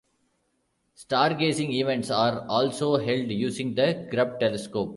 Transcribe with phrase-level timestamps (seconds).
[0.97, 4.89] Stargazing events are also held using the Grubb telescope.